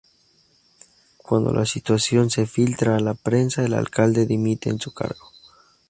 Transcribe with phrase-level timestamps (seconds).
[1.17, 5.29] Cuando la situación se filtra a la prensa, el alcalde dimite a su cargo.